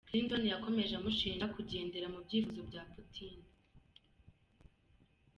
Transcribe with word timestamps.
’Clinton 0.07 0.43
yakomeje 0.53 0.93
amushinja 0.95 1.45
kugendera 1.55 2.07
mu 2.13 2.19
byifuzo 2.25 2.61
bya 2.69 2.83
Putin. 2.91 3.35